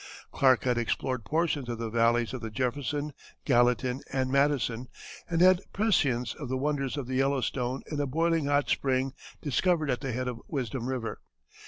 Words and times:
Clark 0.31 0.63
had 0.63 0.79
explored 0.79 1.25
portions 1.25 1.69
of 1.69 1.77
the 1.77 1.91
valleys 1.91 2.33
of 2.33 2.41
the 2.41 2.49
Jefferson, 2.49 3.13
Gallatin, 3.45 4.01
and 4.11 4.31
Madison, 4.31 4.87
and 5.29 5.41
had 5.41 5.61
prescience 5.73 6.33
of 6.33 6.49
the 6.49 6.57
wonders 6.57 6.97
of 6.97 7.05
the 7.05 7.17
Yellowstone 7.17 7.83
in 7.91 7.99
a 7.99 8.07
boiling 8.07 8.45
hot 8.47 8.67
spring 8.67 9.13
discovered 9.43 9.91
at 9.91 9.99
the 10.01 10.11
head 10.11 10.27
of 10.27 10.39
Wisdom 10.47 10.87
River. 10.87 11.21